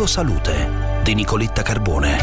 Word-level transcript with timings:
Vivo 0.00 0.06
Salute 0.06 1.02
di 1.02 1.12
Nicoletta 1.12 1.60
Carbone. 1.60 2.16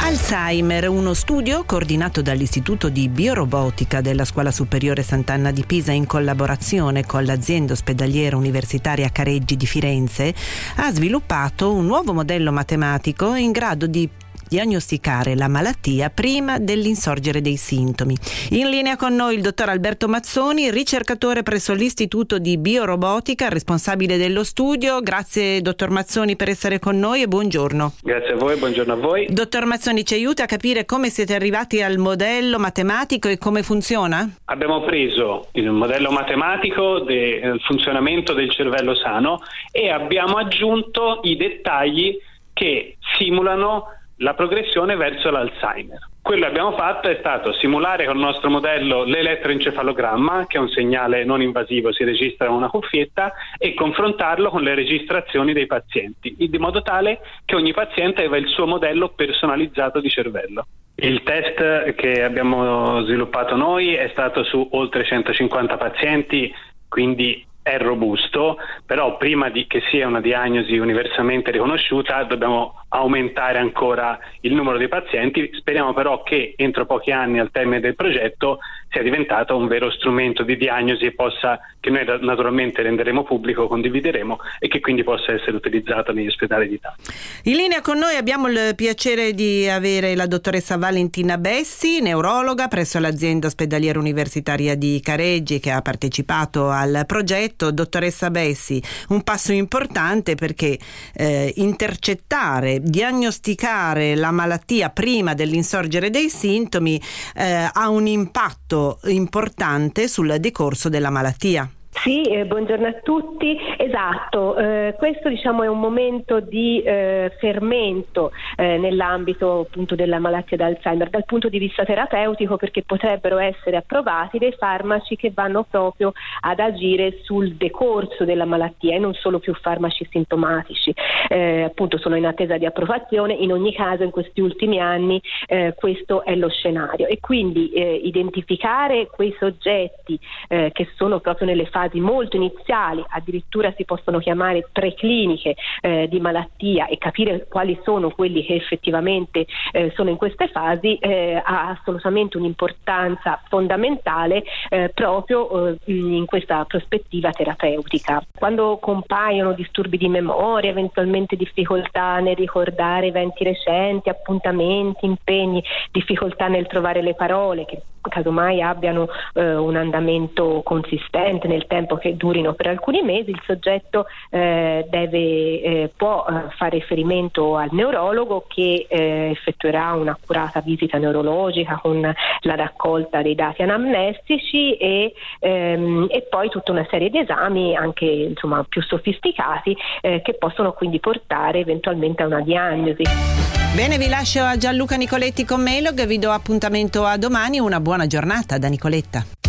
Alzheimer, 0.00 0.88
uno 0.88 1.12
studio 1.12 1.64
coordinato 1.64 2.22
dall'Istituto 2.22 2.88
di 2.88 3.10
Biorobotica 3.10 4.00
della 4.00 4.24
Scuola 4.24 4.50
Superiore 4.50 5.02
Sant'Anna 5.02 5.50
di 5.50 5.64
Pisa 5.66 5.92
in 5.92 6.06
collaborazione 6.06 7.04
con 7.04 7.24
l'azienda 7.24 7.74
ospedaliera 7.74 8.38
universitaria 8.38 9.10
Careggi 9.10 9.58
di 9.58 9.66
Firenze, 9.66 10.34
ha 10.76 10.90
sviluppato 10.90 11.74
un 11.74 11.84
nuovo 11.84 12.14
modello 12.14 12.50
matematico 12.50 13.34
in 13.34 13.50
grado 13.50 13.86
di 13.86 14.08
diagnosticare 14.54 15.34
la 15.34 15.48
malattia 15.48 16.10
prima 16.10 16.60
dell'insorgere 16.60 17.40
dei 17.40 17.56
sintomi. 17.56 18.14
In 18.50 18.68
linea 18.68 18.94
con 18.94 19.12
noi 19.16 19.34
il 19.34 19.40
dottor 19.40 19.68
Alberto 19.68 20.06
Mazzoni, 20.06 20.70
ricercatore 20.70 21.42
presso 21.42 21.74
l'Istituto 21.74 22.38
di 22.38 22.56
Biorobotica, 22.56 23.48
responsabile 23.48 24.16
dello 24.16 24.44
studio. 24.44 25.00
Grazie 25.00 25.60
dottor 25.60 25.90
Mazzoni 25.90 26.36
per 26.36 26.50
essere 26.50 26.78
con 26.78 26.96
noi 27.00 27.22
e 27.22 27.26
buongiorno. 27.26 27.94
Grazie 28.00 28.34
a 28.34 28.36
voi, 28.36 28.56
buongiorno 28.56 28.92
a 28.92 28.96
voi. 28.96 29.26
Dottor 29.28 29.64
Mazzoni 29.64 30.04
ci 30.04 30.14
aiuta 30.14 30.44
a 30.44 30.46
capire 30.46 30.84
come 30.84 31.08
siete 31.08 31.34
arrivati 31.34 31.82
al 31.82 31.98
modello 31.98 32.60
matematico 32.60 33.28
e 33.28 33.38
come 33.38 33.64
funziona? 33.64 34.36
Abbiamo 34.44 34.84
preso 34.84 35.48
il 35.54 35.68
modello 35.72 36.12
matematico 36.12 37.00
del 37.00 37.60
funzionamento 37.62 38.32
del 38.34 38.52
cervello 38.52 38.94
sano 38.94 39.40
e 39.72 39.90
abbiamo 39.90 40.36
aggiunto 40.36 41.18
i 41.24 41.36
dettagli 41.36 42.16
che 42.52 42.98
simulano 43.18 43.86
la 44.18 44.34
progressione 44.34 44.96
verso 44.96 45.30
l'Alzheimer. 45.30 45.98
Quello 46.22 46.42
che 46.42 46.48
abbiamo 46.48 46.76
fatto 46.76 47.08
è 47.08 47.16
stato 47.18 47.52
simulare 47.52 48.06
con 48.06 48.16
il 48.16 48.22
nostro 48.22 48.48
modello 48.48 49.04
l'elettroencefalogramma, 49.04 50.46
che 50.46 50.56
è 50.56 50.60
un 50.60 50.68
segnale 50.68 51.24
non 51.24 51.42
invasivo, 51.42 51.92
si 51.92 52.04
registra 52.04 52.46
con 52.46 52.56
una 52.56 52.68
cuffietta, 52.68 53.32
e 53.58 53.74
confrontarlo 53.74 54.48
con 54.48 54.62
le 54.62 54.74
registrazioni 54.74 55.52
dei 55.52 55.66
pazienti, 55.66 56.34
in 56.38 56.60
modo 56.60 56.80
tale 56.80 57.20
che 57.44 57.54
ogni 57.54 57.72
paziente 57.72 58.20
aveva 58.20 58.38
il 58.38 58.48
suo 58.48 58.66
modello 58.66 59.10
personalizzato 59.10 60.00
di 60.00 60.08
cervello. 60.08 60.66
Il 60.96 61.22
test 61.24 61.94
che 61.94 62.22
abbiamo 62.22 63.02
sviluppato 63.02 63.56
noi 63.56 63.94
è 63.94 64.08
stato 64.12 64.44
su 64.44 64.66
oltre 64.72 65.04
150 65.04 65.76
pazienti, 65.76 66.54
quindi 66.88 67.44
è 67.64 67.78
robusto, 67.78 68.58
però 68.84 69.16
prima 69.16 69.50
che 69.50 69.82
sia 69.90 70.06
una 70.06 70.20
diagnosi 70.20 70.76
universalmente 70.76 71.50
riconosciuta 71.50 72.22
dobbiamo 72.24 72.83
aumentare 72.94 73.58
ancora 73.58 74.18
il 74.40 74.54
numero 74.54 74.78
di 74.78 74.88
pazienti. 74.88 75.50
Speriamo 75.54 75.92
però 75.92 76.22
che 76.22 76.54
entro 76.56 76.86
pochi 76.86 77.10
anni 77.10 77.38
al 77.38 77.50
termine 77.50 77.80
del 77.80 77.94
progetto 77.96 78.58
sia 78.94 79.02
diventato 79.02 79.56
un 79.56 79.66
vero 79.66 79.90
strumento 79.90 80.44
di 80.44 80.56
diagnosi 80.56 81.10
possa, 81.10 81.58
che 81.80 81.90
noi 81.90 82.04
naturalmente 82.20 82.80
renderemo 82.80 83.24
pubblico, 83.24 83.66
condivideremo 83.66 84.38
e 84.60 84.68
che 84.68 84.78
quindi 84.78 85.02
possa 85.02 85.32
essere 85.32 85.56
utilizzato 85.56 86.12
negli 86.12 86.28
ospedali 86.28 86.68
d'Italia. 86.68 86.96
In 87.42 87.56
linea 87.56 87.80
con 87.80 87.98
noi 87.98 88.14
abbiamo 88.14 88.48
il 88.48 88.74
piacere 88.76 89.32
di 89.32 89.68
avere 89.68 90.14
la 90.14 90.26
dottoressa 90.26 90.76
Valentina 90.76 91.38
Bessi, 91.38 92.00
neurologa 92.00 92.68
presso 92.68 93.00
l'azienda 93.00 93.48
ospedaliera 93.48 93.98
universitaria 93.98 94.76
di 94.76 95.00
Careggi 95.02 95.58
che 95.58 95.72
ha 95.72 95.82
partecipato 95.82 96.70
al 96.70 97.02
progetto 97.04 97.72
dottoressa 97.72 98.30
Bessi, 98.30 98.80
un 99.08 99.24
passo 99.24 99.52
importante 99.52 100.36
perché 100.36 100.78
eh, 101.14 101.52
intercettare, 101.56 102.78
diagnosticare 102.84 104.14
la 104.14 104.30
malattia 104.30 104.90
prima 104.90 105.34
dell'insorgere 105.34 106.10
dei 106.10 106.28
sintomi 106.28 107.00
eh, 107.34 107.68
ha 107.72 107.88
un 107.88 108.06
impatto 108.06 109.00
importante 109.04 110.06
sul 110.06 110.36
decorso 110.38 110.88
della 110.88 111.10
malattia. 111.10 111.68
Sì, 112.04 112.20
eh, 112.20 112.44
buongiorno 112.44 112.86
a 112.86 113.00
tutti. 113.02 113.58
Esatto, 113.78 114.58
eh, 114.58 114.94
questo 114.98 115.30
diciamo, 115.30 115.62
è 115.62 115.68
un 115.68 115.80
momento 115.80 116.38
di 116.38 116.82
eh, 116.82 117.32
fermento 117.38 118.30
eh, 118.56 118.76
nell'ambito 118.76 119.60
appunto, 119.60 119.94
della 119.94 120.18
malattia 120.18 120.58
d'Alzheimer 120.58 121.08
dal 121.08 121.24
punto 121.24 121.48
di 121.48 121.58
vista 121.58 121.82
terapeutico 121.82 122.58
perché 122.58 122.82
potrebbero 122.82 123.38
essere 123.38 123.78
approvati 123.78 124.36
dei 124.36 124.52
farmaci 124.52 125.16
che 125.16 125.32
vanno 125.34 125.64
proprio 125.64 126.12
ad 126.40 126.58
agire 126.58 127.20
sul 127.22 127.54
decorso 127.54 128.26
della 128.26 128.44
malattia 128.44 128.96
e 128.96 128.98
non 128.98 129.14
solo 129.14 129.38
più 129.38 129.54
farmaci 129.54 130.06
sintomatici. 130.10 130.92
Eh, 131.28 131.62
appunto 131.62 131.96
sono 131.96 132.16
in 132.16 132.26
attesa 132.26 132.58
di 132.58 132.66
approvazione, 132.66 133.32
in 133.32 133.50
ogni 133.50 133.72
caso 133.72 134.02
in 134.02 134.10
questi 134.10 134.42
ultimi 134.42 134.78
anni 134.78 135.22
eh, 135.46 135.72
questo 135.74 136.22
è 136.22 136.34
lo 136.36 136.50
scenario 136.50 137.06
e 137.06 137.18
quindi 137.18 137.72
identificare 137.74 139.06
quei 139.06 139.34
soggetti 139.38 140.20
che 140.46 140.88
sono 140.96 141.20
proprio 141.20 141.46
nelle 141.46 141.64
fasi 141.66 141.93
fasi 141.94 142.00
molto 142.00 142.36
iniziali, 142.36 143.04
addirittura 143.08 143.72
si 143.76 143.84
possono 143.84 144.18
chiamare 144.18 144.68
precliniche 144.70 145.54
eh, 145.80 146.08
di 146.08 146.20
malattia 146.20 146.86
e 146.86 146.98
capire 146.98 147.46
quali 147.48 147.78
sono 147.84 148.10
quelli 148.10 148.44
che 148.44 148.54
effettivamente 148.54 149.46
eh, 149.72 149.92
sono 149.94 150.10
in 150.10 150.16
queste 150.16 150.48
fasi 150.48 150.96
eh, 150.96 151.40
ha 151.42 151.68
assolutamente 151.68 152.36
un'importanza 152.36 153.40
fondamentale 153.48 154.42
eh, 154.68 154.90
proprio 154.92 155.68
eh, 155.68 155.78
in 155.86 156.26
questa 156.26 156.64
prospettiva 156.64 157.30
terapeutica. 157.30 158.22
Quando 158.36 158.78
compaiono 158.80 159.52
disturbi 159.52 159.96
di 159.96 160.08
memoria, 160.08 160.70
eventualmente 160.70 161.36
difficoltà 161.36 162.18
nel 162.18 162.36
ricordare 162.36 163.06
eventi 163.06 163.44
recenti, 163.44 164.08
appuntamenti, 164.08 165.06
impegni, 165.06 165.62
difficoltà 165.92 166.48
nel 166.48 166.66
trovare 166.66 167.02
le 167.02 167.14
parole 167.14 167.64
che 167.64 167.82
casomai 168.08 168.62
abbiano 168.62 169.08
eh, 169.34 169.54
un 169.54 169.76
andamento 169.76 170.62
consistente 170.64 171.48
nel 171.48 171.66
tempo 171.66 171.96
che 171.96 172.16
durino 172.16 172.54
per 172.54 172.68
alcuni 172.68 173.02
mesi, 173.02 173.30
il 173.30 173.42
soggetto 173.44 174.06
eh, 174.30 174.86
deve, 174.88 175.60
eh, 175.62 175.90
può 175.94 176.24
eh, 176.28 176.50
fare 176.56 176.78
riferimento 176.78 177.56
al 177.56 177.68
neurologo 177.72 178.44
che 178.48 178.86
eh, 178.88 179.30
effettuerà 179.30 179.92
un'accurata 179.92 180.60
visita 180.60 180.98
neurologica 180.98 181.78
con 181.80 182.00
la 182.00 182.54
raccolta 182.54 183.22
dei 183.22 183.34
dati 183.34 183.62
anamnestici 183.62 184.76
e, 184.76 185.14
ehm, 185.40 186.06
e 186.10 186.22
poi 186.22 186.48
tutta 186.48 186.72
una 186.72 186.86
serie 186.90 187.10
di 187.10 187.18
esami 187.18 187.76
anche 187.76 188.04
insomma, 188.04 188.64
più 188.68 188.82
sofisticati 188.82 189.76
che 190.00 190.36
possono 190.38 190.72
quindi 190.72 191.00
portare 191.00 191.60
eventualmente 191.60 192.22
a 192.22 192.26
una 192.26 192.40
diagnosi. 192.40 193.63
Bene, 193.74 193.98
vi 193.98 194.06
lascio 194.06 194.44
a 194.44 194.56
Gianluca 194.56 194.94
Nicoletti 194.94 195.44
con 195.44 195.60
Melog, 195.60 196.06
vi 196.06 196.20
do 196.20 196.30
appuntamento 196.30 197.04
a 197.04 197.16
domani, 197.16 197.58
una 197.58 197.80
buona 197.80 198.06
giornata 198.06 198.56
da 198.56 198.68
Nicoletta. 198.68 199.43